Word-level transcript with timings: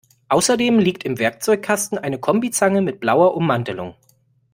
Außerdem 0.29 0.79
liegt 0.79 1.03
im 1.03 1.19
Werkzeugkasten 1.19 1.99
eine 1.99 2.17
Kombizange 2.17 2.81
mit 2.81 2.99
blauer 2.99 3.35
Ummantelung. 3.37 3.93